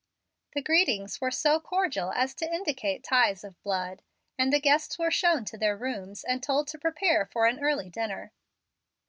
The 0.55 0.63
greetings 0.63 1.21
were 1.21 1.29
so 1.29 1.59
cordial 1.59 2.11
as 2.13 2.33
to 2.33 2.51
indicate 2.51 3.03
ties 3.03 3.43
of 3.43 3.61
blood, 3.61 4.01
and 4.35 4.51
the 4.51 4.59
guests 4.59 4.97
were 4.97 5.11
shown 5.11 5.45
to 5.45 5.59
their 5.59 5.77
rooms, 5.77 6.23
and 6.23 6.41
told 6.41 6.67
to 6.69 6.79
prepare 6.79 7.23
for 7.27 7.45
an 7.45 7.59
early 7.63 7.91
dinner. 7.91 8.31